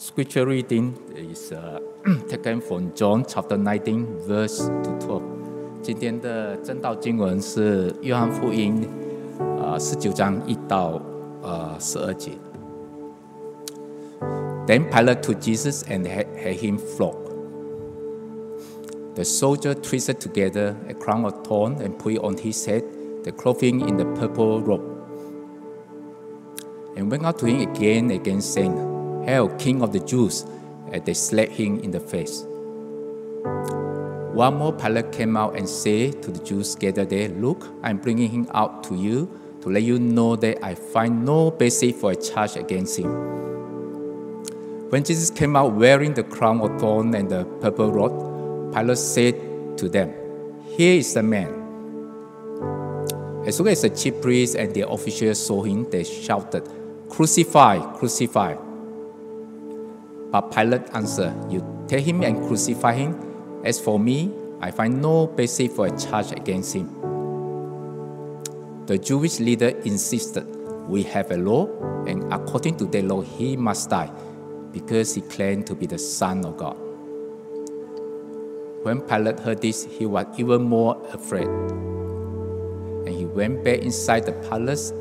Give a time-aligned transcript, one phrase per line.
[0.00, 1.80] Scripture reading is uh,
[2.28, 5.22] taken from John chapter 19, verse to 12.
[5.82, 8.88] 今天的正道经文是约翰福音
[9.62, 11.00] 啊十九章一到
[11.42, 12.32] 呃十二节。
[14.66, 17.26] Then Pilate took Jesus and had, had him flogged.
[19.14, 22.82] The soldier twisted together a crown of thorns and put it on his head,
[23.24, 24.82] the clothing in the purple robe,
[26.96, 28.74] and went out to him again and again, saying,
[29.25, 30.45] Hail, King of the Jews!
[30.91, 32.45] And they slapped him in the face.
[34.33, 38.29] One more pilot came out and said to the Jews gathered there, Look, I'm bringing
[38.29, 39.29] him out to you
[39.61, 43.11] to let you know that I find no basis for a charge against him.
[44.89, 49.77] When Jesus came out wearing the crown of thorns and the purple robe, Pilate said
[49.77, 50.13] to them,
[50.77, 51.57] Here is the man.
[53.45, 56.67] As soon as the chief priests and the officials saw him, they shouted,
[57.09, 58.55] Crucify, crucify.
[60.31, 63.61] But Pilate answered, You take him and crucify him.
[63.65, 66.87] As for me, I find no basis for a charge against him.
[68.85, 70.45] The Jewish leader insisted,
[70.87, 71.67] We have a law,
[72.05, 74.09] and according to that law, he must die,
[74.71, 76.77] because he claimed to be the Son of God.
[78.83, 81.47] When Pilate heard this, he was even more afraid.
[81.47, 84.91] And he went back inside the palace.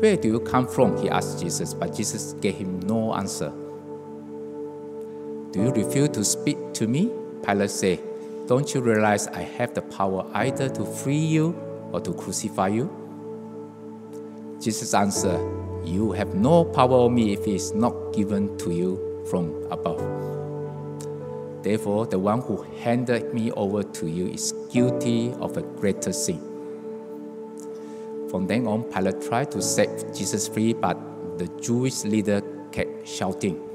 [0.00, 0.96] Where do you come from?
[1.02, 3.52] He asked Jesus, but Jesus gave him no answer.
[5.56, 7.10] Do you refuse to speak to me?
[7.42, 7.98] Pilate said,
[8.46, 11.56] Don't you realize I have the power either to free you
[11.92, 12.90] or to crucify you?
[14.60, 15.40] Jesus answered,
[15.82, 20.02] You have no power over me if it is not given to you from above.
[21.62, 26.38] Therefore, the one who handed me over to you is guilty of a greater sin.
[28.28, 30.98] From then on, Pilate tried to set Jesus free, but
[31.38, 33.65] the Jewish leader kept shouting,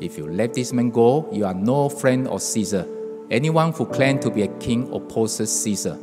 [0.00, 2.86] If you let this man go, you are no friend of Caesar.
[3.30, 5.98] Anyone who claims to be a king opposes Caesar.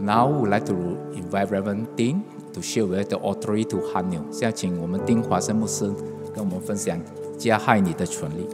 [0.00, 0.74] Now, we would like to
[1.14, 4.24] invite Reverend Dean to share with the authority to harm you.
[4.30, 5.92] 现在请我们丁华生牧师
[6.34, 7.00] 跟我们分享
[7.38, 8.46] 加害你的权利。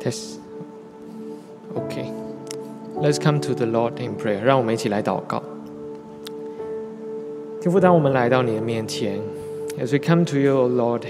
[0.00, 0.40] Test.
[2.96, 3.06] Okay.
[3.06, 4.42] Let's come to the Lord in prayer.
[4.42, 5.42] 让我们一起来祷告。
[7.60, 9.20] 天父，当我们来到你的面前，
[9.78, 11.02] as we come to you, O Lord，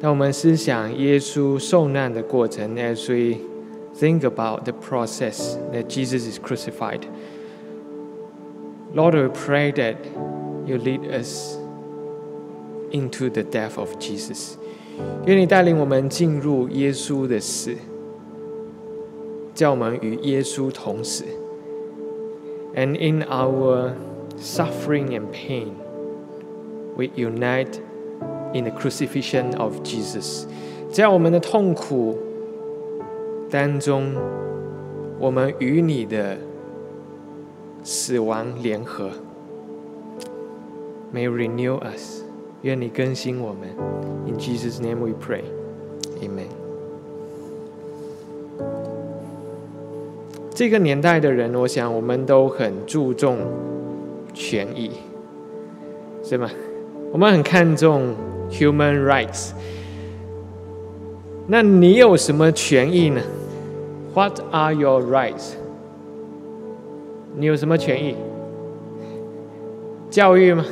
[0.00, 3.38] 当我们思想耶稣受难的过程，as we
[3.96, 7.02] think about the process that Jesus is crucified,
[8.92, 9.94] Lord, we pray that
[10.66, 11.56] you lead us
[12.90, 14.56] into the death of Jesus.
[15.26, 17.74] 愿你带领我们进入耶稣的死，
[19.56, 21.24] 叫我们与耶稣同死。
[22.74, 23.92] And in our
[24.38, 25.72] suffering and pain,
[26.96, 27.80] we unite
[28.54, 30.46] in the crucifixion of Jesus。
[30.90, 32.18] 在我们的痛苦
[33.50, 34.14] 当中，
[35.18, 36.38] 我们与你的
[37.82, 39.10] 死亡联合。
[41.14, 42.22] May renew us，
[42.62, 43.68] 愿你更新我们。
[44.26, 45.44] In Jesus' name we pray.
[46.22, 46.65] Amen.
[50.57, 53.37] 这个年代的人，我想我们都很注重
[54.33, 54.89] 权益，
[56.23, 56.49] 是吗？
[57.11, 58.15] 我们很看重
[58.49, 59.51] human rights。
[61.45, 63.21] 那你有什么权益呢
[64.15, 65.51] ？What are your rights？
[67.35, 68.15] 你有什么权益？
[70.09, 70.65] 教育吗？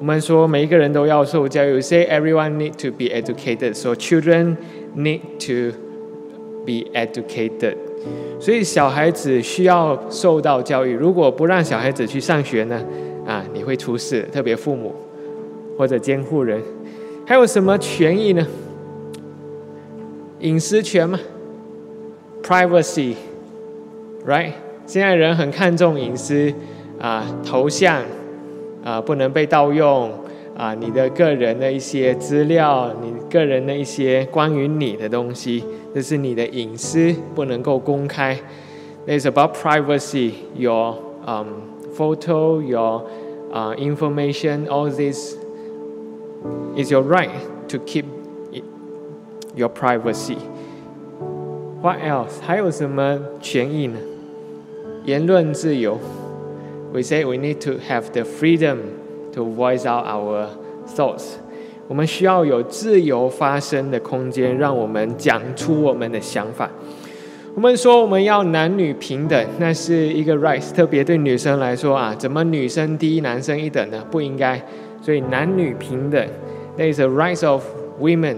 [0.00, 3.74] 我们说每一个人都要受教育，say everyone need to be educated.
[3.74, 4.56] So children
[4.96, 5.78] need to
[6.64, 7.76] be educated.
[8.40, 10.94] 所以小孩子需要受到教育。
[10.94, 12.82] 如果不让小孩子去上学呢？
[13.26, 14.94] 啊，你会出事，特别父母
[15.78, 16.60] 或者监护人。
[17.26, 18.46] 还有什么权益呢？
[20.40, 21.18] 隐私权吗
[22.42, 24.52] ？Privacy，right？
[24.86, 26.52] 现在人很看重隐私
[26.98, 28.02] 啊，头像。
[28.84, 30.10] 啊，不能被盗用
[30.55, 30.73] 啊！
[30.73, 38.37] 你的个人的一些资料，你个人的一些关于你的东西，这是你的隐私，不能够公开。
[39.07, 40.31] It's about privacy.
[40.55, 41.47] Your um
[41.95, 43.03] photo, your
[43.51, 45.35] uh information, all this
[46.75, 47.29] is your right
[47.69, 48.05] to keep
[48.51, 48.63] it,
[49.55, 50.37] your privacy.
[51.81, 52.41] What else?
[52.41, 53.97] 还有什么权益呢？
[55.05, 55.97] 言论自由。
[56.93, 58.77] we say we need to have the freedom
[59.32, 60.46] to voice out our
[60.86, 61.34] thoughts.
[61.88, 66.70] 我们需要有自由发声的空间，让我们讲出我们的想法。
[67.54, 74.02] 我们说我们要男女平等，那是一个 right，特别对女生来说啊，怎么女生低，男生一等呢？
[74.10, 74.58] 不应该。
[75.02, 76.26] 所以男女平等
[76.78, 77.62] ，there is a right of
[78.00, 78.36] women。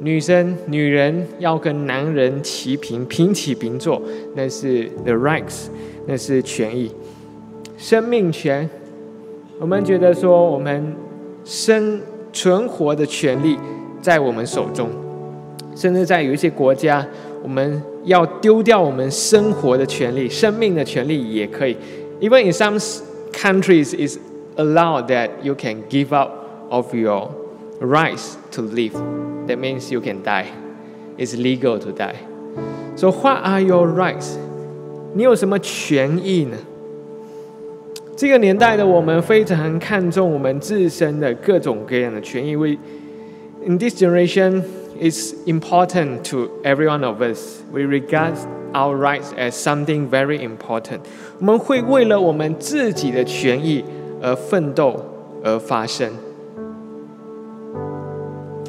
[0.00, 4.02] 女生、女人要跟男人齐平、平起平坐，
[4.34, 5.68] 那是 the rights，
[6.06, 6.92] 那是权益。
[7.78, 8.68] 生命权，
[9.60, 10.94] 我们觉得说我们
[11.44, 12.00] 生
[12.32, 13.56] 存活的权利
[14.02, 14.90] 在我们手中，
[15.76, 17.06] 甚至在有一些国家，
[17.42, 21.76] 我们要丢掉我们生活的权利、生命的权利也可以。
[22.20, 22.78] Even in some
[23.32, 24.18] countries, is
[24.56, 26.30] allowed that you can give up
[26.70, 27.30] of your
[27.80, 28.92] rights to live.
[29.46, 30.46] That means you can die.
[31.16, 32.16] It's legal to die.
[32.96, 34.36] So what are your rights?
[35.14, 36.56] 你有什么权益呢？
[38.16, 42.54] 这个年代的我们非常看重我们自身的各种各样的权益。
[42.54, 42.76] We
[43.66, 44.62] in this generation,
[45.00, 47.62] it's important to every one of us.
[47.72, 48.34] We regard
[48.72, 51.00] our rights as something very important.
[51.40, 53.84] 我们会为了我们自己的权益
[54.22, 55.04] 而奋斗
[55.42, 56.12] 而发生。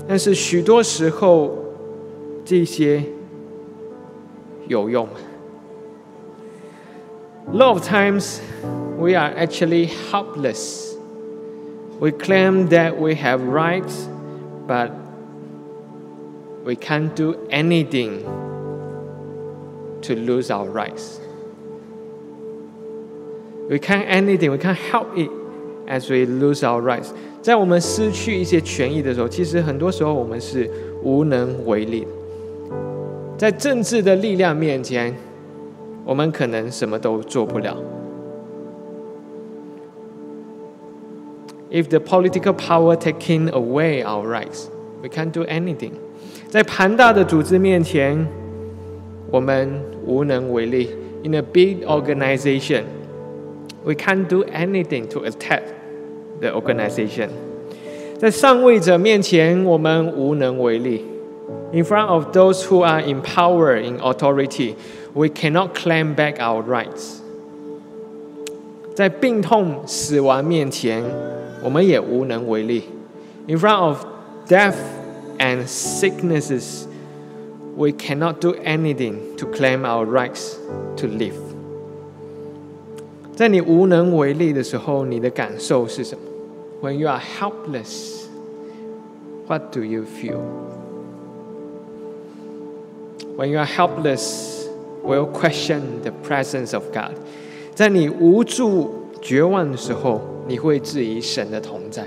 [0.07, 1.55] 但是许多时候，
[2.43, 3.03] 这些
[4.67, 5.13] 有用吗
[7.48, 8.40] ？A lot of times,
[8.98, 10.94] we are actually helpless.
[12.00, 14.08] We claim that we have rights,
[14.66, 14.90] but
[16.64, 18.22] we can't do anything
[20.02, 21.18] to lose our rights.
[23.68, 24.50] We can't anything.
[24.50, 25.30] We can't help it
[25.86, 27.12] as we lose our rights.
[27.42, 30.70] 在我们失去一些权益的时候，其实很多时候我们是
[31.02, 32.08] 无能为力的。
[33.38, 35.14] 在政治的力量面前，
[36.04, 37.76] 我们可能什么都做不了。
[41.70, 44.66] If the political power taking away our rights,
[45.02, 45.92] we can't do anything.
[46.48, 48.26] 在庞大的组织面前，
[49.30, 50.90] 我们无能为力。
[51.22, 52.82] In a big organization,
[53.84, 55.62] we can't do anything to attack
[56.40, 57.28] the organization.
[58.18, 61.04] 在上位者面前，我们无能为力。
[61.72, 64.74] In front of those who are in power, in authority,
[65.14, 67.18] we cannot claim back our rights.
[68.94, 71.02] 在病痛、死亡面前，
[71.62, 72.84] 我们也无能为力。
[73.46, 74.04] In front of
[74.46, 74.76] death
[75.38, 76.84] and sicknesses,
[77.76, 80.56] we cannot do anything to claim our rights
[80.96, 81.34] to live.
[83.34, 86.24] 在你无能为力的时候，你的感受是什么？
[86.82, 88.26] When you are helpless,
[89.46, 90.40] what do you feel?
[93.36, 94.53] When you are helpless,
[95.04, 97.12] will question the presence of God.
[97.74, 102.06] 在你无助、绝望的时候，你会质疑神的同在。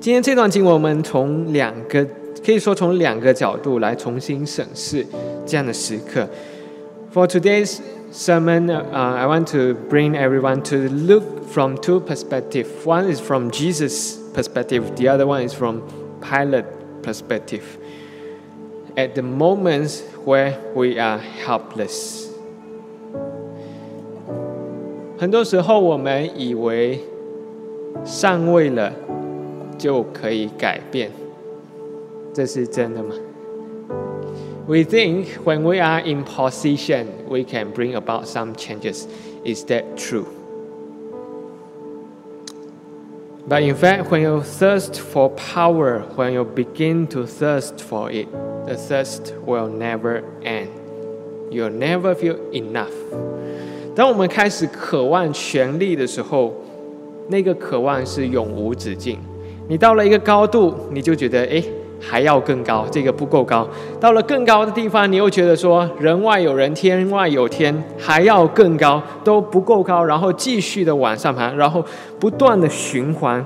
[0.00, 2.06] 今天这段经文，我们从两个
[2.44, 5.04] 可以说从两个角度来重新审视
[5.44, 6.28] 这样的时刻。
[7.12, 7.78] For today's
[8.12, 12.66] sermon, uh, I want to bring everyone to look from two perspectives.
[12.84, 15.82] One is from Jesus' perspective, the other one is from
[16.20, 16.66] Pilate
[17.02, 17.62] perspective.
[18.96, 22.26] At the moments where we are helpless.
[25.18, 27.00] 很多时候，我们以为
[28.04, 28.92] 上位了
[29.78, 31.10] 就可以改变，
[32.34, 33.14] 这是真的吗？
[34.66, 39.04] we think when we are in position, we can bring about some changes.
[39.44, 40.26] Is that true?
[43.51, 48.29] But in fact, when you thirst for power, when you begin to thirst for it,
[48.65, 50.69] the thirst will never end.
[51.51, 52.93] You'll never feel enough.
[53.93, 56.53] 当我们开始渴望权力的时候，
[57.27, 59.19] 那个渴望是永无止境。
[59.67, 61.61] 你到了一个高度，你就觉得，哎。
[62.00, 63.66] 还要更高，这个不够高。
[63.98, 71.84] 到了更高的地方，你又觉得说人外有人，天外有天，还要更高，都不够高，然后继续的往上爬，然后
[72.20, 73.44] 不断的循环。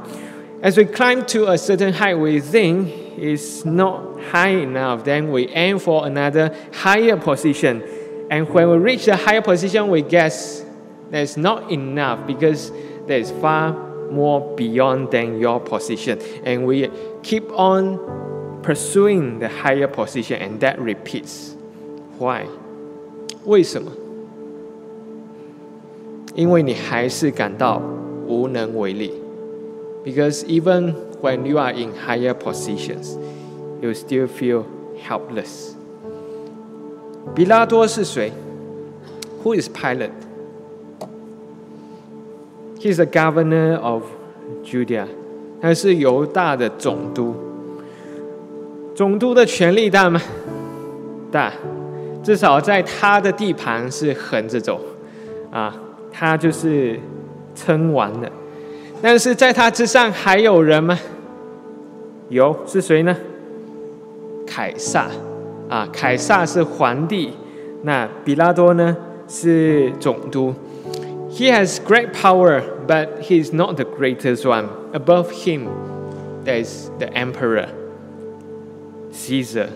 [0.62, 5.04] As we climb to a certain height, we think is not high enough.
[5.04, 7.80] Then we aim for another higher position,
[8.28, 10.62] and when we reach the higher position, we guess
[11.10, 12.72] there's not enough because
[13.06, 13.74] there's far
[14.10, 16.90] more beyond than your position, and we
[17.22, 17.98] keep on
[18.64, 21.54] pursuing the higher position and that repeats.
[22.18, 22.46] Why?
[23.44, 23.90] 为什么？
[26.34, 27.82] 因为你还是感到
[28.26, 29.12] 无能为力。
[30.04, 33.16] Because even when you are in higher positions,
[33.80, 34.64] you still feel
[35.02, 35.74] helpless.
[37.34, 38.32] 比拉多是谁？
[39.42, 40.12] Who is Pilate?
[42.78, 44.04] He's the governor of
[44.64, 45.06] Judea.
[45.60, 47.34] 他是犹大的总督。
[48.95, 50.21] 总督的权力大吗
[51.29, 51.51] 大，
[52.23, 54.79] 至少在他的地盘是横着走，
[55.51, 55.75] 啊，
[56.09, 56.97] 他就是
[57.53, 58.31] 称王的。
[59.01, 60.97] 但是在他之上还有人吗？
[62.29, 63.13] 有，是谁呢？
[64.47, 65.07] 凯撒，
[65.67, 67.33] 啊，凯撒是皇帝，
[67.83, 68.95] 那比拉多呢
[69.27, 70.55] 是总督。
[71.29, 74.67] He has great power, but he is not the greatest one.
[74.93, 75.67] Above him,
[76.45, 77.67] there is the emperor,
[79.15, 79.67] Caesar.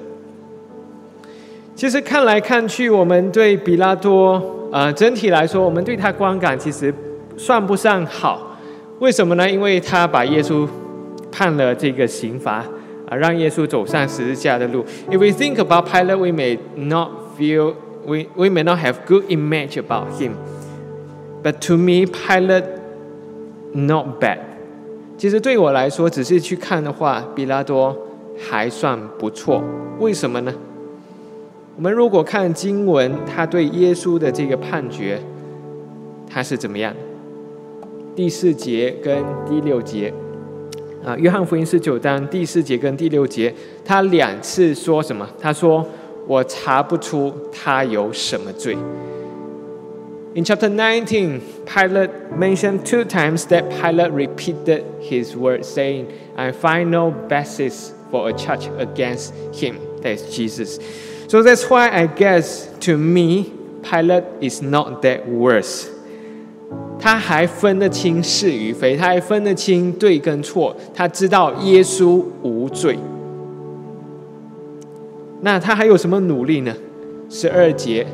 [1.75, 6.93] 其实看来看去，我们对比拉多，呃，整体来说，我们对他观感其实
[7.37, 8.57] 算不上好。
[8.99, 9.49] 为什么呢？
[9.49, 10.67] 因为他把耶稣
[11.31, 12.65] 判了这个刑罚，
[13.07, 14.83] 啊，让耶稣走上十字架的路。
[15.09, 19.77] If we think about Pilate, we may not feel we we may not have good image
[19.77, 20.31] about him.
[21.41, 22.65] But to me, Pilate
[23.71, 24.39] not bad.
[25.17, 27.97] 其实对我来说，只是去看的话，比拉多
[28.39, 29.61] 还算不错。
[29.99, 30.53] 为什么呢？
[31.75, 35.19] 我们如果看经文，他对耶稣的这个判决，
[36.29, 36.93] 他是怎么样？
[38.15, 40.13] 第四节跟第六节，
[41.05, 43.53] 啊，约翰福音十九章第四节跟第六节，
[43.85, 45.25] 他两次说什么？
[45.39, 45.85] 他说
[46.27, 48.77] ：“我查不出他有什么罪。”
[50.35, 56.05] In chapter 19, Pilate mentioned two times that Pilate repeated his words, saying,
[56.35, 59.75] I find no basis for a charge against him.
[60.01, 60.79] That is Jesus.
[61.27, 63.51] So that's why I guess to me,
[63.83, 65.87] Pilate is not that worse.
[66.99, 72.99] 他还分得清是与非，他还分得清对跟错，他知道耶稣无罪。
[75.41, 76.75] 那他还有什么努力呢？
[77.29, 78.05] 十二节，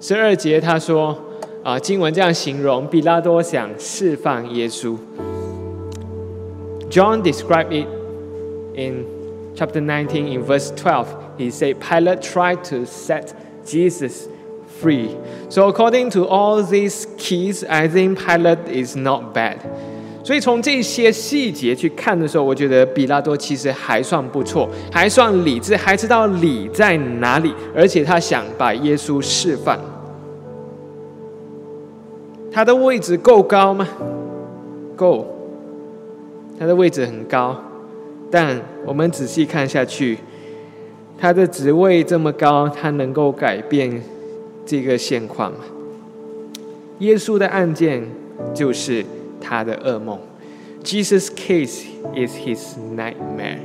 [0.00, 1.18] 十二节他说
[1.64, 4.96] ：“啊，经文这样形容，比拉多想释放耶稣。”
[6.89, 7.87] John described it
[8.75, 9.05] in
[9.55, 11.07] chapter 19, in verse 12,
[11.37, 13.33] he said, Pilate tried to set
[13.65, 14.27] Jesus
[14.81, 15.09] free.
[15.49, 19.59] So, according to all these keys, I think Pilate is not bad.
[20.23, 29.79] 所以从这些细节去看的时候，我觉得比拉多其实还算不错，还算理智，还知道理在哪里，而且他想把耶稣释放。
[32.51, 33.87] 他的位置够高吗？
[34.95, 35.27] 够，
[36.60, 37.58] 他的位置很高。
[38.30, 40.18] 但我们仔细看下去，
[41.18, 44.02] 他的职位这么高，他能够改变
[44.66, 45.60] 这个现况吗？
[46.98, 48.04] 耶稣的案件
[48.52, 49.02] 就是
[49.40, 50.18] 他的噩梦。
[50.84, 53.58] Jesus' case is his nightmare。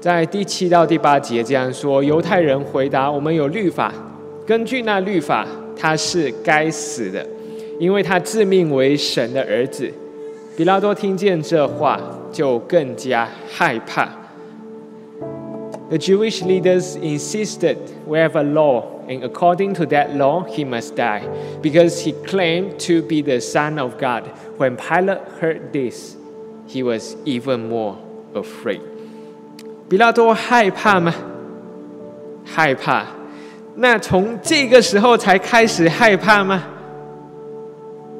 [0.00, 3.92] 在第七到第八节这样说：犹太人回答，我们有律法，
[4.46, 7.26] 根据那律法，他是该死的，
[7.78, 9.92] 因为他自命为神的儿子。
[10.55, 11.99] 比拉多听见这话。
[12.29, 14.09] 就更加害怕。
[15.89, 21.21] The Jewish leaders insisted we have a law, and according to that law, he must die,
[21.61, 24.23] because he claimed to be the Son of God.
[24.57, 26.17] When Pilate heard this,
[26.67, 27.95] he was even more
[28.35, 28.81] afraid.
[29.89, 31.13] 比拉多害怕吗？
[32.43, 33.05] 害怕。
[33.75, 36.63] 那从这个时候才开始害怕吗？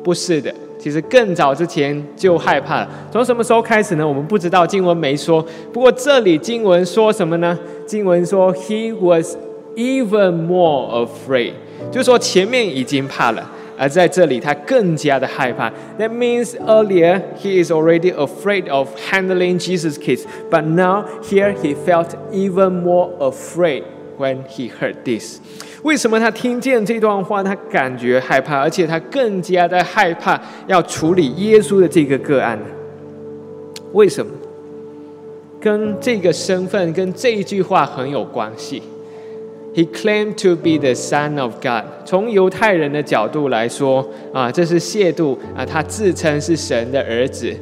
[0.04, 0.56] 不是的。
[0.83, 2.89] 其实更早之前就害怕了。
[3.13, 4.07] 从什么时候开始呢？
[4.07, 5.41] 我们不知道，经文没说。
[5.73, 7.57] 不过这里经文说什么呢？
[7.87, 9.37] 经文说，He was
[9.77, 11.53] even more afraid，
[11.93, 13.49] 就说前面已经怕了，
[13.79, 15.71] 而在这里他更加的害怕。
[16.01, 22.09] That means earlier he is already afraid of handling Jesus' case, but now here he felt
[22.33, 23.85] even more afraid
[24.19, 25.39] when he heard this.
[25.83, 32.67] 为什么他听见这段话，他感觉害怕，而且他更加的害怕要处理耶稣的这个个案呢？
[33.93, 34.33] 为什么？
[35.61, 38.83] 跟这个身份，跟这一句话很有关系。
[39.75, 41.85] He claimed to be the Son of God。
[42.05, 47.55] 从犹太人的角度来说，啊，这是亵渎啊，他自称是神的儿子。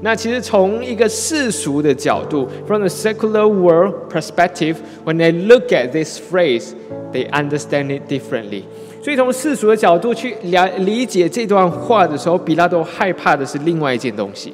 [0.00, 6.70] 那其实从一个世俗的角度，from the secular world perspective，when they look at this phrase
[7.12, 8.62] They understand it differently。
[9.02, 14.52] 所以从世俗的角度去了理解这段话的时候，比拉多害怕的是另外一件东西。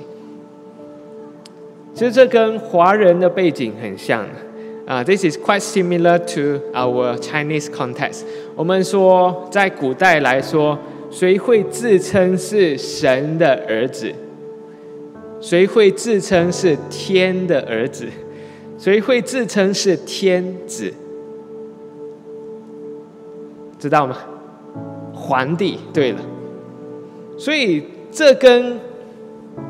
[1.94, 4.24] 其实这跟华人的背景很像
[4.86, 8.22] 啊，this is quite similar to our Chinese context。
[8.54, 10.78] 我们说在古代来说，
[11.10, 14.12] 谁会自称是神的儿子？
[15.40, 18.06] 谁会自称是天的儿子？
[18.78, 20.92] 谁会自称是天子？
[23.78, 24.16] 知道吗？
[25.12, 25.78] 皇帝。
[25.92, 26.18] 对了，
[27.38, 28.78] 所以这跟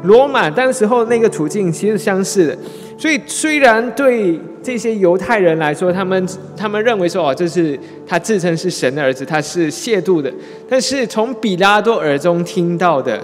[0.03, 2.59] 罗马当时候那个处境其实相似的，
[2.99, 10.33] 所以虽然对这些犹太人来说，他们他们认为说哦，这是他自称是神的儿子，他是亵渎的，
[10.69, 13.21] 但是从比拉多耳中听到的，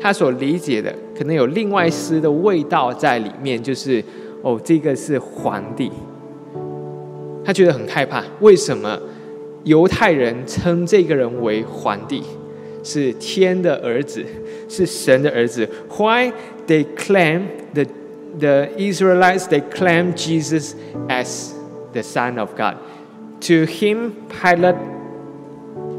[0.00, 4.02] 他所理解的，可能有另外丝的味道在里面，就是
[4.40, 5.92] 哦，这个是皇帝，
[7.44, 8.98] 他觉得很害怕，为什么
[9.65, 12.23] 犹太人称这个人为皇帝？
[12.83, 14.25] 是天的儿子，
[14.67, 15.69] 是神的儿子。
[15.89, 16.33] Why
[16.65, 17.43] they claim
[17.75, 17.85] the
[18.39, 20.73] the Israelites they claim Jesus
[21.07, 21.51] as
[21.93, 22.77] the Son of God?
[23.41, 24.77] To him, Pilate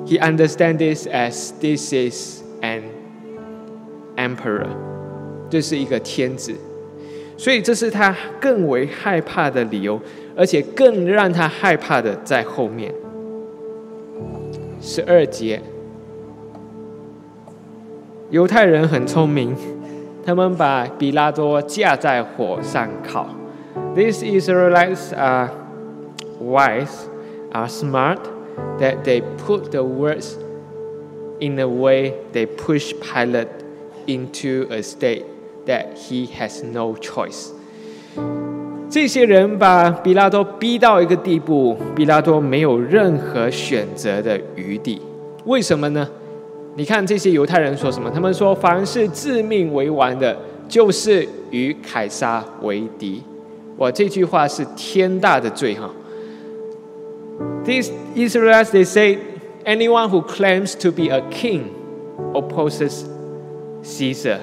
[0.06, 2.82] he understands this as this is an
[4.16, 4.66] emperor，
[5.48, 6.52] 这是一个天子，
[7.36, 10.00] 所以这是他更为害怕的理由，
[10.34, 12.92] 而且更让他害怕的在后面。
[14.80, 15.60] 十二节。
[18.30, 19.54] 犹太人很聪明，
[20.24, 23.28] 他们把比拉多架在火上烤。
[23.94, 25.50] These Israelites are
[26.40, 27.06] wise,
[27.52, 28.18] are smart,
[28.78, 30.36] that they put the words
[31.40, 33.48] in a way they push Pilate
[34.06, 35.24] into a state
[35.66, 37.50] that he has no choice.
[38.89, 45.01] 这些人把比拉多逼到一个地步，比拉多没有任何选择的余地。
[45.45, 46.07] 为什么呢？
[46.75, 48.09] 你看这些犹太人说什么？
[48.09, 50.37] 他们说：“凡是自命为王的，
[50.69, 53.21] 就是与凯撒为敌。”
[53.77, 55.89] 哇，这句话是天大的罪哈
[57.65, 59.17] ！These Israelites they say
[59.65, 61.63] anyone who claims to be a king
[62.33, 63.03] opposes
[63.83, 64.37] Caesar。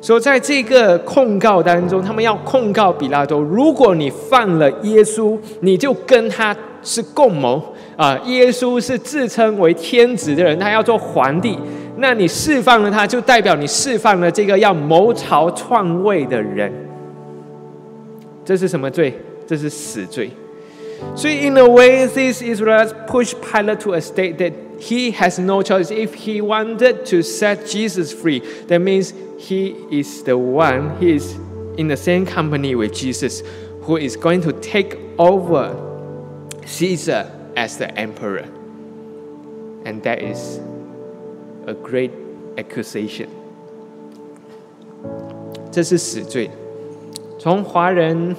[0.00, 7.62] 说在这个控告当中，他们要控告比拉多：如果你犯了耶稣，你就跟他是共谋。
[7.96, 11.58] 啊，耶稣是自称为天子的人，他要做皇帝。
[11.98, 16.72] 那你释放了他，就代表你释放了这个要谋朝篡位的人。
[18.42, 19.12] 这是什么罪？
[19.46, 20.30] 这是死罪。
[21.15, 25.91] 所以，in a way, these Israelites push Pilate to a state that he has no choice.
[25.91, 30.97] If he wanted to set Jesus free, that means he is the one.
[30.99, 31.35] He is
[31.77, 33.43] in the same company with Jesus,
[33.83, 35.75] who is going to take over
[36.65, 38.45] Caesar as the emperor.
[39.85, 40.59] And that is
[41.67, 42.11] a great
[42.57, 43.29] accusation.
[45.71, 46.49] 这是死罪。
[47.37, 48.35] 从华人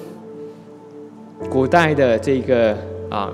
[1.50, 2.76] 古代的这个
[3.10, 3.32] 啊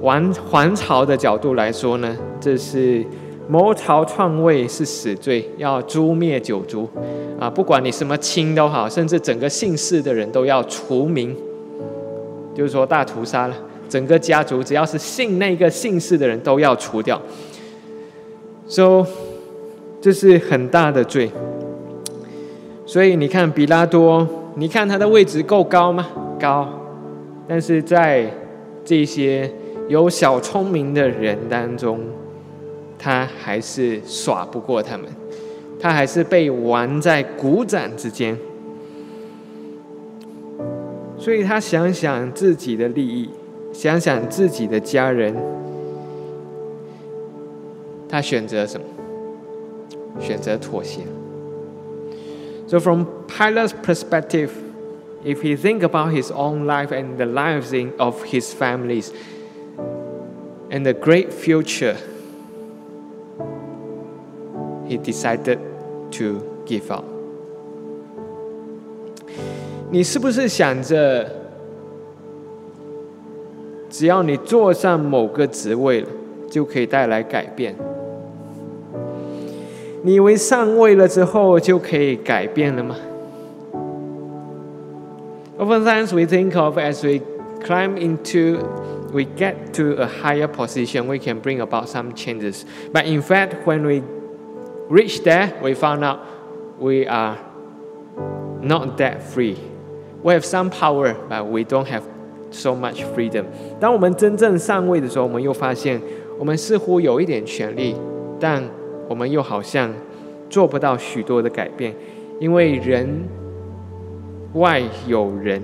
[0.00, 3.04] 王皇朝的角度来说呢，这是
[3.48, 6.88] 谋朝篡位是死罪，要诛灭九族
[7.38, 11.36] 啊，不管你什么亲都好，甚至整个姓氏的人都要除名，
[12.54, 13.54] 就是说大屠杀了。
[13.88, 17.20] 整个家族只要是姓那个姓氏的人都要除掉，
[18.66, 19.04] 所以
[20.00, 21.30] 这是很大的罪。
[22.84, 26.06] 所以你看比拉多，你看他的位置够高吗？
[26.40, 26.68] 高，
[27.48, 28.30] 但是在
[28.84, 29.50] 这些
[29.88, 32.00] 有小聪明的人当中，
[32.98, 35.06] 他还是耍不过他们，
[35.78, 38.36] 他还是被玩在鼓掌之间。
[41.18, 43.30] 所以他想想自己的利益。
[43.72, 45.36] 想想自己的家人，
[48.08, 48.86] 他选择什么？
[50.18, 51.02] 选择妥协。
[52.66, 54.48] So from Pilate's perspective,
[55.23, 59.11] if he think about his own life and the lives in, of his families
[60.69, 61.95] and the great future,
[64.87, 65.59] he decided
[66.11, 67.05] to give up.
[69.89, 71.29] 你是不是想着？
[73.89, 76.07] 只要你坐上某个职位了，
[76.49, 77.75] 就可以带来改变。
[80.01, 82.95] 你以为上位了之后就可以改变了吗
[85.59, 87.21] ？Oftentimes we think of as we
[87.63, 88.59] climb into,
[89.13, 92.65] we get to a higher position, we can bring about some changes.
[92.91, 94.01] But in fact, when we
[94.89, 96.19] reach there, we found out
[96.79, 97.37] we are
[98.61, 99.57] not that free.
[100.23, 102.03] We have some power, but we don't have
[102.51, 103.45] so much freedom。
[103.79, 106.01] 当我们真正上位的时候，我们又发现，
[106.37, 107.95] 我们似乎有一点权利，
[108.39, 108.63] 但
[109.07, 109.93] 我们又好像
[110.49, 111.93] 做不到许多的改变，
[112.39, 113.07] 因为人
[114.56, 115.62] 外有人，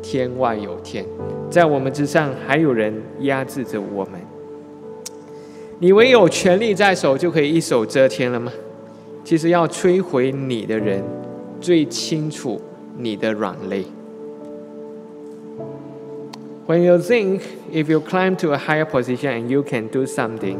[0.00, 1.04] 天外有天，
[1.50, 4.20] 在我们之上还有人压制着我们。
[5.80, 8.52] 你唯有权力在手，就可以一手遮天了吗？
[9.24, 11.02] 其实要摧毁你的人，
[11.60, 12.60] 最清楚
[12.96, 13.84] 你的软肋。
[16.66, 17.40] When you think
[17.72, 20.58] if you climb to a higher position and you can do something,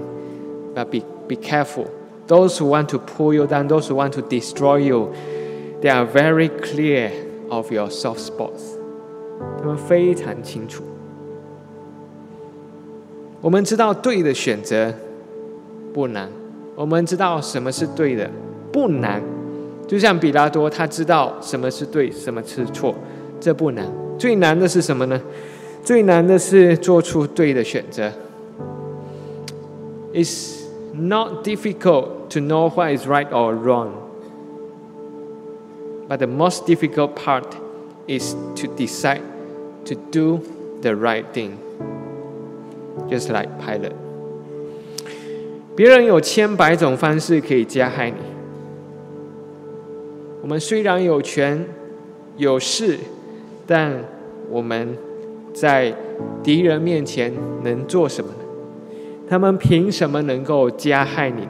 [0.75, 1.87] but be, be careful.
[2.27, 5.13] Those who want to pull you down, those who want to destroy you,
[5.81, 7.13] They are very clear
[7.49, 8.77] of your soft spots，
[9.59, 10.83] 他们非常清楚。
[13.41, 14.93] 我们知道对的选择
[15.95, 16.29] 不难，
[16.75, 18.29] 我们知道什么是对的
[18.73, 19.23] 不难。
[19.87, 22.95] 就像比拉多，他知道什么是对，什么是错，
[23.41, 23.87] 这不难。
[24.19, 25.21] 最难的是什么呢？
[25.83, 28.13] 最难的是做出对的选择。
[30.13, 33.91] It's not difficult to know what is right or wrong,
[36.09, 37.45] but the most difficult part
[38.07, 39.21] is to decide
[39.85, 40.41] to do
[40.81, 41.59] the right thing.
[43.09, 43.93] Just like pilot,
[45.77, 48.17] 别人有千百种方式可以加害你。
[50.43, 51.67] 我们虽然有权
[52.37, 52.99] 有势，
[53.67, 54.05] 但
[54.51, 54.97] 我们
[55.53, 55.95] 在
[56.43, 58.41] 敌人面前能做什么呢？
[59.29, 61.47] 他们凭什么能够加害你？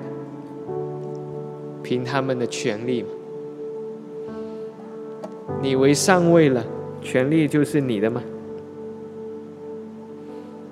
[1.83, 3.05] 凭他们的权利？
[5.62, 6.64] 你为上位了，
[7.02, 8.22] 权力就是你的吗？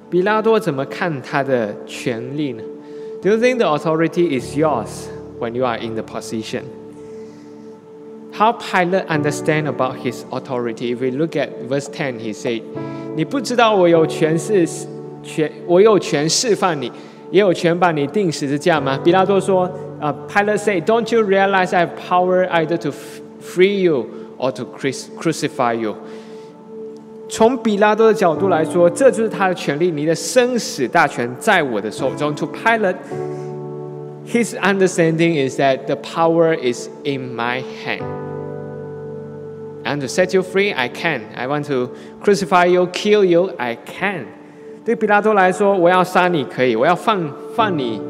[0.10, 2.64] 比拉多怎么看他的权利呢？
[3.22, 5.08] Do you think the authority is yours
[5.40, 6.64] when you are in the position?
[8.34, 10.96] How Pilate understand about his authority?
[10.96, 12.62] If we look at verse ten, he said,
[13.16, 14.68] 你不知道我有权势，
[15.22, 16.92] 权我有权释放你，
[17.30, 19.00] 也有权把你钉十字架吗？
[19.04, 22.92] 比拉多说，啊、uh,，Pilate said, Don't you realize I have power either to
[23.42, 24.08] free you
[24.39, 25.95] Or to crucify you？
[27.29, 32.33] 从比拉多的角度来说，这就是他的权利，你的生死大权在我的手中。
[32.37, 32.97] To Pilate,
[34.27, 38.03] his understanding is that the power is in my hand.
[39.83, 41.23] I want to set you free, I can.
[41.37, 41.91] I want to
[42.23, 44.27] crucify you, kill you, I can.
[44.85, 48.01] 对比拉多来说，我要杀你可以，我要放放你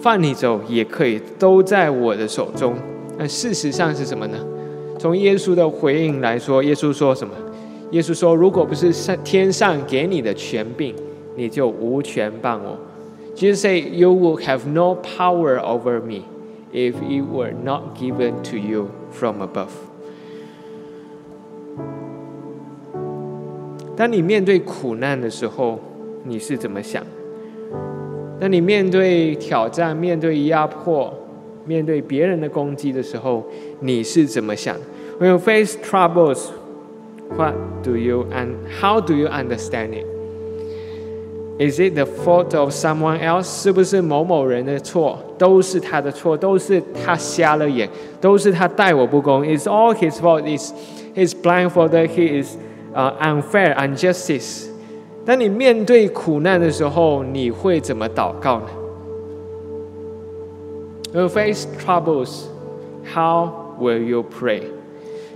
[0.00, 2.74] 放你走也可以，都在我的手中。
[3.18, 4.38] 但事实上是什么呢？
[5.02, 7.34] 从耶稣的回应来说，耶稣说什么？
[7.90, 10.94] 耶稣说：“如果不是上天上给你的权柄，
[11.34, 12.78] 你就无权办我。”
[13.34, 16.22] Jesus say, "You will have no power over me
[16.72, 19.70] if it were not given to you from above."
[23.96, 25.80] 当你面对苦难的时候，
[26.22, 27.04] 你是怎么想？
[28.38, 31.12] 当你面对挑战、面对压迫、
[31.66, 33.44] 面对别人的攻击的时候，
[33.80, 34.76] 你是怎么想
[35.19, 36.51] ？When you face troubles,
[37.35, 37.53] what
[37.83, 40.05] do you and how do you understand it?
[41.59, 43.63] Is it the fault of someone else？
[43.63, 45.17] 是不是某某人的错？
[45.39, 47.89] 都是他的错，都是他瞎了眼，
[48.21, 49.43] 都是他待我不公。
[49.43, 50.43] It's all his fault.
[50.43, 50.71] It's
[51.15, 52.09] his blindfolded.
[52.09, 52.55] He is
[52.93, 54.67] uh, unfair, injustice.
[55.25, 58.67] 当你面对苦难的时候，你会怎么祷告呢？
[61.11, 62.43] When you face troubles,
[63.13, 64.61] how will you pray?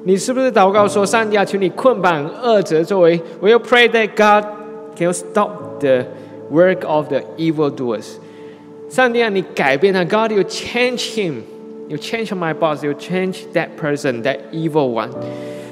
[0.06, 4.44] 你是不是祷告说：“上帝啊，求你捆绑恶者作为。” Will pray that God
[4.96, 6.04] can stop the
[6.48, 8.12] work of the evildoers？
[8.88, 11.40] 上帝啊，你改变他，God you change him,
[11.88, 15.10] you change my boss, you change that person, that evil one。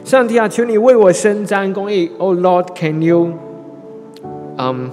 [0.04, 2.10] 上帝啊，求你为我伸张公义。
[2.18, 3.34] Oh Lord, can you
[4.58, 4.88] um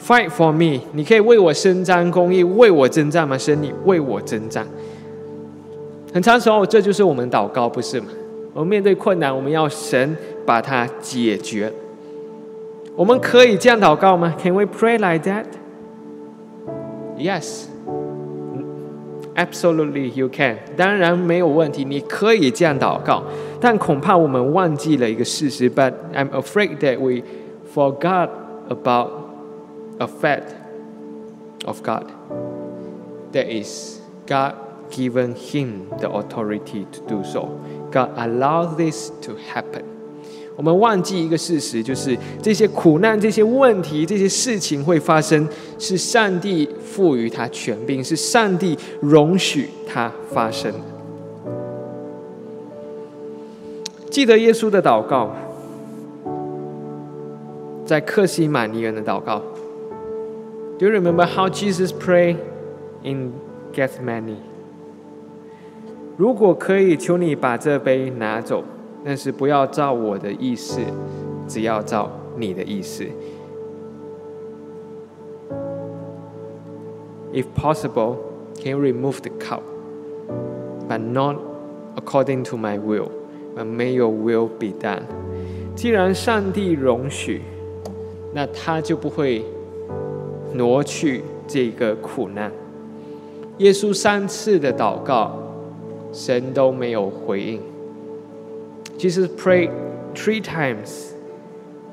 [0.00, 0.82] fight for me？
[0.92, 3.36] 你可以为我伸张公义，为我征战吗？
[3.36, 4.64] 神，你为我征战。
[6.14, 8.06] 很长时候，这就是我们祷告，不是吗？
[8.52, 11.72] 我们面对困难，我们要神把它解决。
[12.96, 15.44] 我们可以这样祷告吗？Can we pray like that?
[17.16, 17.66] Yes,
[19.36, 20.56] absolutely you can.
[20.76, 23.22] 当然没有问题，你可以这样祷告。
[23.60, 27.22] 但恐怕我们忘记了一个事实，But I'm afraid that we
[27.72, 28.30] forgot
[28.68, 29.10] about
[29.98, 30.50] a fact
[31.64, 32.04] of God.
[33.32, 34.54] That is God
[34.90, 37.48] given him the authority to do so.
[37.90, 39.82] God allowed this to happen.
[40.56, 45.48] 我们忘记一个事实，就是这些苦难、这些问题、这些事情会发生，
[45.78, 50.72] 是上帝赋予他权柄，是上帝容许他发生。
[54.10, 55.30] 记得耶稣的祷告，
[57.86, 59.40] 在克西玛尼园的祷告。
[60.78, 62.38] Do you remember how Jesus prayed
[63.04, 63.32] in
[63.72, 64.47] Gethsemane?
[66.18, 68.64] 如果可以，求你把这杯拿走，
[69.04, 70.80] 但是不要照我的意思，
[71.46, 73.04] 只要照你的意思。
[77.32, 78.16] If possible,
[78.60, 79.60] can you remove the cup,
[80.88, 81.36] but not
[81.94, 83.10] according to my will,
[83.54, 85.02] but may your will be done.
[85.76, 87.42] 既然上帝容许，
[88.34, 89.44] 那他就不会
[90.52, 92.50] 挪去这个苦难。
[93.58, 95.44] 耶稣三次的祷告。
[96.11, 97.61] 神都没有回应，
[98.97, 99.71] Jesus prayed
[100.13, 101.13] three times,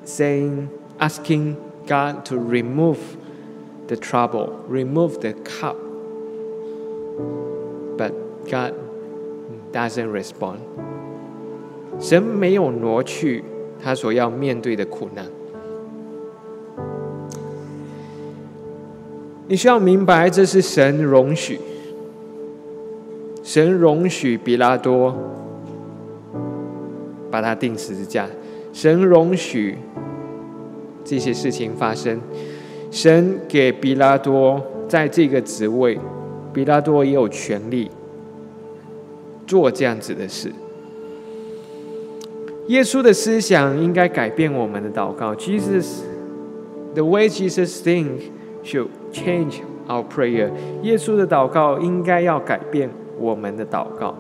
[0.05, 0.69] saying,
[0.99, 2.99] asking God to remove
[3.87, 5.77] the trouble, remove the cup.
[7.97, 8.13] But
[8.51, 8.75] God
[9.73, 10.59] doesn't respond.
[11.99, 13.45] 神没有挪去
[13.83, 15.27] 他所要面对的苦难。
[19.49, 21.59] 你需要明白，这是神容许，
[23.46, 25.16] 神容许比拉多
[27.30, 28.28] 把他钉十字架，
[28.74, 29.78] 神容许
[31.04, 32.20] 这些事情发生，
[32.90, 36.00] 神给比拉多在这个职位，
[36.52, 37.92] 比拉多也有权利
[39.46, 40.52] 做这样子的事。
[42.70, 45.36] 耶稣的思想应该改变我们的祷告。
[45.36, 48.32] Jesus，the way Jesus think
[48.64, 50.50] should change our prayer。
[50.82, 54.16] 耶稣的祷告应该要改变我们的祷告。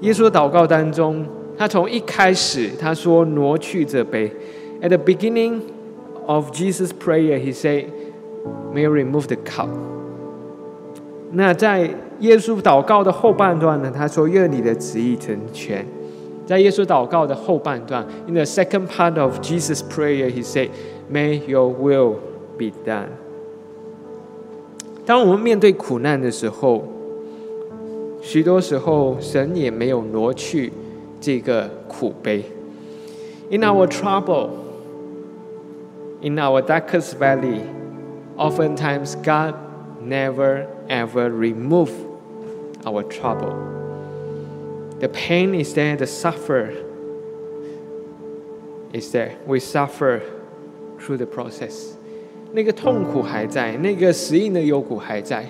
[0.00, 1.24] 耶稣的祷告当中，
[1.56, 4.30] 他从一开始他说挪去这杯。
[4.82, 5.60] At the beginning
[6.26, 7.86] of Jesus' prayer, he said,
[8.74, 9.68] "May remove the cup."
[11.32, 11.90] 那在
[12.20, 13.90] 耶稣祷告的后半段呢？
[13.94, 15.86] 他说：“愿你的旨意成全。”
[16.46, 20.68] 在耶稣祷告的后半段，in the second part of Jesus' prayer, he said,
[21.10, 22.16] "May your will
[22.58, 23.06] be done."
[25.06, 26.84] 当我们面对苦难的时候，
[28.23, 30.71] 许多时候神也没有挪去
[31.19, 32.43] 这个苦悲。
[33.49, 34.49] In our trouble,
[36.21, 37.61] in our darkest valley,
[38.37, 39.55] oftentimes God
[40.03, 41.89] never ever remove
[42.85, 43.53] our trouble.
[44.99, 46.71] The pain is there, the suffer
[48.93, 49.31] is there.
[49.47, 50.21] We suffer
[50.99, 51.93] through the process.
[52.51, 55.45] 那个痛苦还在，那个死硬的幽谷还在，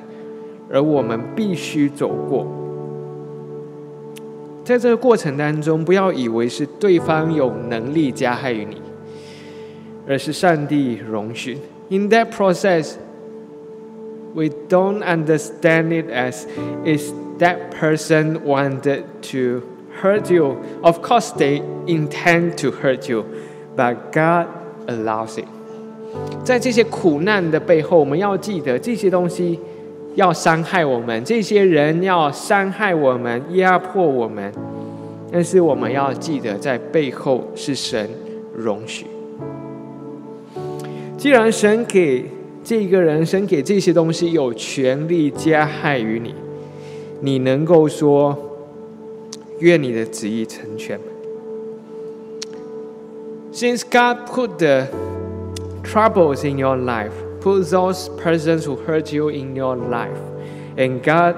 [0.69, 2.45] 而我们必须走过。
[4.64, 8.80] 在这个过程当中，不要以为是对方有能力加害于你，
[10.08, 11.58] 而是上帝容许。
[11.90, 12.94] In that process,
[14.34, 16.46] we don't understand it as
[16.84, 19.62] is that person wanted to
[20.02, 20.56] hurt you.
[20.82, 23.26] Of course, they intend to hurt you,
[23.76, 24.46] but God
[24.86, 25.44] allows it.
[26.42, 29.60] 在这些苦难的背后，我们要记得这些东西
[30.14, 34.52] 要伤害我们，这些人要伤害我们、压迫我们，
[35.32, 38.08] 但是我们要记得，在背后是神
[38.54, 39.06] 容许。
[41.16, 42.30] 既然神给
[42.62, 46.34] 这个人，神给这些东西有权利加害于你，
[47.20, 48.36] 你能够说
[49.58, 50.98] 愿你的旨意成全
[53.52, 54.86] ？Since God put the
[55.82, 57.12] troubles in your life,
[57.43, 60.19] put those persons who hurt you in your life,
[60.77, 61.35] and God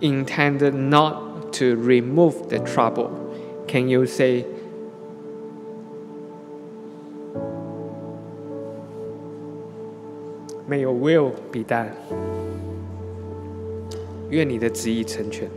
[0.00, 3.64] intended not to remove the trouble.
[3.66, 4.44] Can you say,
[10.68, 11.92] May your will be done?
[14.30, 15.48] 愿你的旨意成全。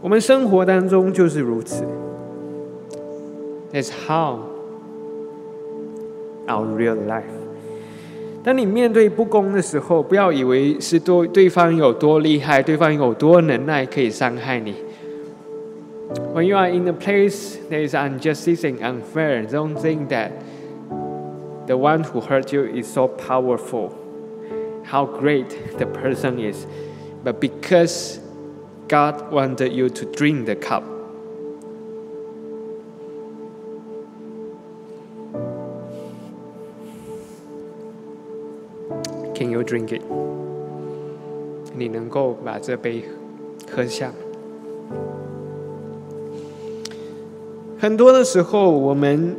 [0.00, 1.84] 我们生活当中就是如此。
[3.72, 4.49] That's how
[6.50, 7.22] our real life。
[8.44, 14.74] 当你面对不公的时候，不要以为是多对方有多厉害，对方有多能耐可以伤害你。
[16.32, 20.30] When you are in a place that is injustice and unfair, don't think that
[21.66, 23.90] the one who hurt you is so powerful,
[24.84, 26.64] how great the person is,
[27.24, 28.20] but because
[28.86, 30.84] God wanted you to drink the cup.
[39.61, 40.01] You drink it？
[41.75, 43.03] 你能够把这杯
[43.71, 44.11] 喝下？
[47.77, 49.35] 很多的时候，我们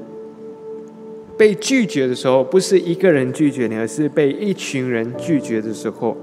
[1.37, 6.17] 被拒绝的时候，不是一个人拒绝你，而是被一群人拒绝的时候。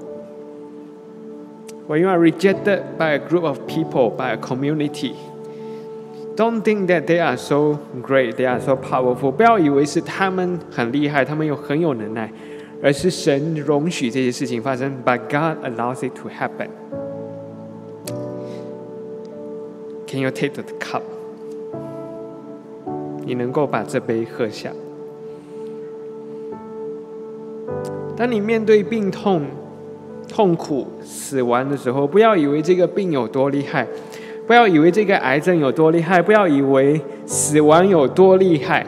[1.89, 5.11] When you are rejected by a group of people, by a community,
[6.37, 9.31] don't think that they are so great, they are so powerful。
[9.33, 12.31] 不要以为是他们很厉害，他们有很有能耐。
[12.81, 16.69] 而是神容许这些事情发生，But God allows it to happen.
[20.07, 21.01] Can you take the cup?
[23.25, 24.71] 你能够把这杯喝下。
[28.15, 29.43] 当你面对病痛、
[30.27, 33.87] 痛苦、死亡的时候，不要以为这个病有多厉害，
[34.47, 38.85] 不要以为这个癌症有多厉害，不要以为死亡有多厉害，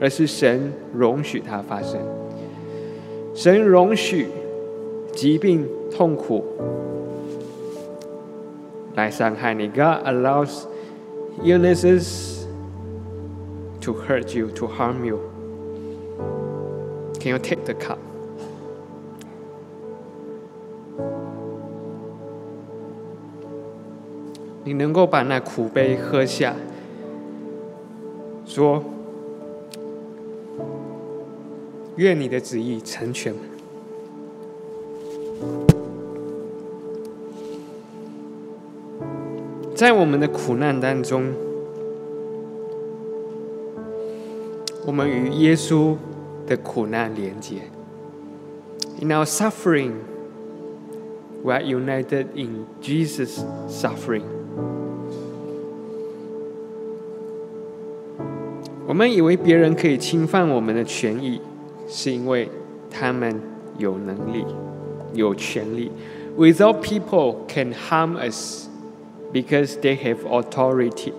[0.00, 2.00] 而是神容许它发生。
[3.40, 4.26] 神容许
[5.12, 6.44] 疾病、痛苦
[8.96, 9.68] 来伤害你。
[9.68, 10.64] God allows
[11.44, 12.48] illnesses
[13.80, 15.20] to hurt you, to harm you.
[17.20, 17.98] Can you take the cup?
[24.64, 26.56] 你能够把那苦杯喝下，
[28.44, 28.82] 说
[31.98, 33.34] ：“愿你的旨意成全。”
[39.74, 41.32] 在我们的苦难当中，
[44.84, 45.94] 我们与耶稣
[46.48, 47.56] 的苦难连接。
[49.00, 49.92] In our suffering,
[51.44, 54.22] we are united in Jesus' suffering.
[58.88, 61.40] 我们以为别人可以侵犯我们的权益，
[61.87, 62.49] 是因为
[62.89, 63.41] 他们
[63.77, 64.45] 有能力、
[65.13, 65.91] 有权利。
[66.37, 68.67] Without people can harm us
[69.31, 71.13] because they have authority.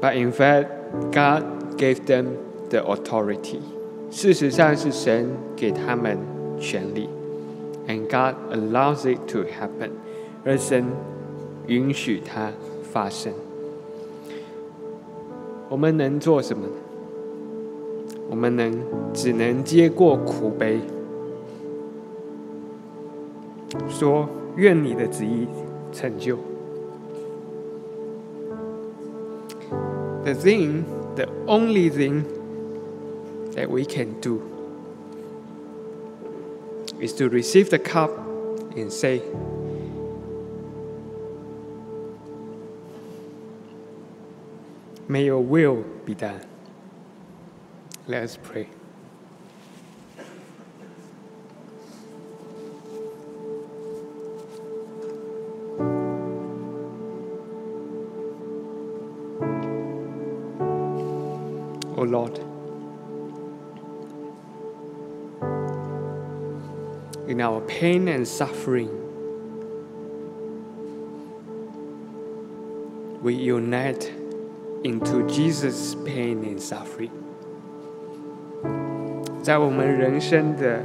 [0.00, 0.68] But in fact,
[1.12, 2.26] God gave them
[2.70, 3.60] the authority.
[4.10, 6.18] 事实上是神给他们
[6.58, 7.08] 权利，
[7.86, 9.90] and God allows it to happen，
[10.44, 10.84] 而神
[11.66, 12.50] 允许它
[12.92, 13.32] 发生。
[15.68, 16.72] 我们能做什么呢？
[18.31, 18.73] 我们能
[19.13, 20.79] 只能接过苦杯，
[23.89, 25.45] 说愿你的旨意
[25.91, 26.37] 成就。
[30.23, 32.23] The thing, the only thing
[33.53, 34.39] that we can do
[37.01, 38.11] is to receive the cup
[38.77, 39.21] and say,
[45.09, 46.50] May your will be done.
[48.11, 48.67] Let us pray.
[61.95, 62.37] O Lord,
[67.29, 68.89] in our pain and suffering,
[73.21, 74.11] we unite
[74.83, 77.30] into Jesus' pain and suffering.
[79.41, 80.83] 在我们人生的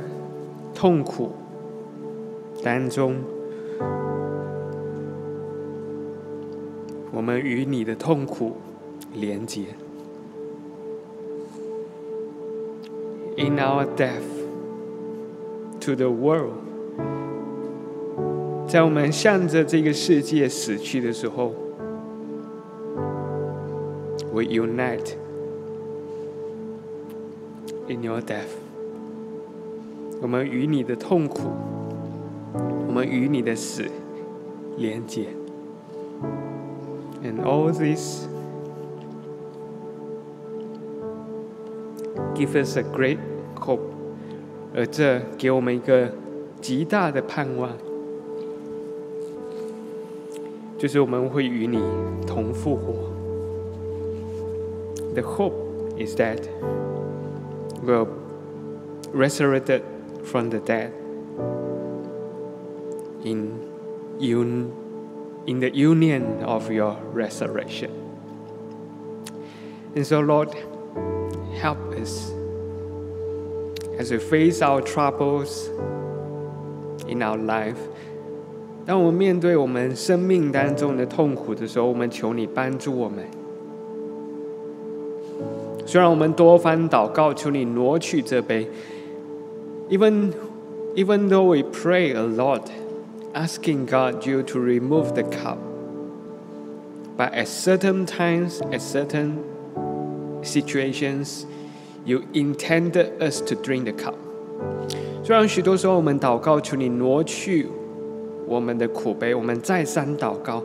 [0.74, 1.32] 痛苦
[2.64, 3.16] 当中，
[7.12, 8.56] 我们与你的痛苦
[9.14, 9.66] 连结。
[13.36, 14.22] In our death
[15.80, 16.54] to the world，
[18.66, 21.52] 在我们向着这个世界死去的时候。
[24.36, 25.14] we unite
[27.87, 28.49] in your death。
[30.21, 31.49] 我们与你的痛苦，
[32.87, 33.85] 我们与你的死
[34.77, 35.27] 连接。
[37.23, 38.27] And all this
[42.35, 43.19] give us a great
[43.59, 43.81] hope，
[44.75, 46.11] 而这给我们一个
[46.61, 47.71] 极大的盼望，
[50.77, 51.79] 就是我们会与你
[52.25, 53.11] 同复活。
[55.13, 55.53] the hope
[55.97, 56.39] is that
[57.83, 58.07] we're
[59.11, 59.83] resurrected
[60.23, 60.93] from the dead
[63.23, 63.59] in,
[64.19, 64.71] un,
[65.47, 67.91] in the union of your resurrection.
[69.95, 70.53] And so, Lord,
[71.59, 72.31] help us
[73.99, 75.69] as we face our troubles
[77.07, 77.77] in our life.
[78.85, 83.34] 当我们面对我们生命当中的痛苦的时候，我们求你帮助我们。
[85.85, 88.67] 虽然我们多番祷告，求你挪去这杯。
[89.89, 90.31] Even
[90.95, 92.61] even though we pray a lot,
[93.33, 95.57] asking God you to remove the cup,
[97.17, 99.39] but at certain times, at certain
[100.43, 101.45] situations,
[102.05, 104.13] you intended us to drink the cup.
[105.23, 107.67] 虽然许多时候我们祷告，求你挪去
[108.47, 110.63] 我们的苦杯，我们再三祷告，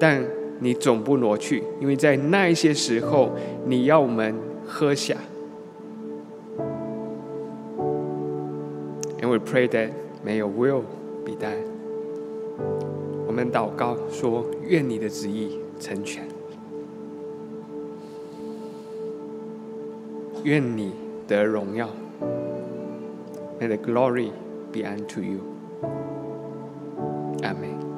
[0.00, 0.24] 但
[0.58, 3.30] 你总不挪去，因为在那一些时候，
[3.66, 4.34] 你要我们。
[4.69, 5.15] 喝下。
[9.19, 9.89] And we pray that
[10.23, 10.83] may your will
[11.25, 11.65] be done。
[13.25, 16.23] 我们祷告说：愿你的旨意成全，
[20.43, 20.93] 愿你
[21.27, 21.89] 得荣耀。
[23.59, 24.31] May the glory
[24.71, 25.39] be unto you.
[27.41, 27.88] Amen.